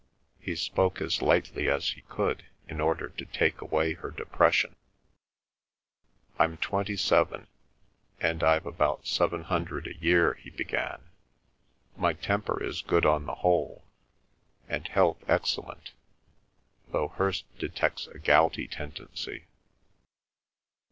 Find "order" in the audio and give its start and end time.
2.81-3.09